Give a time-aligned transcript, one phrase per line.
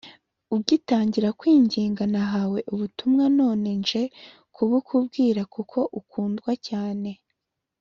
[0.55, 4.03] ugitangira kwinginga nahawe ubutumwa none nje
[4.55, 7.09] kubukubwira kuko ukundwa cyane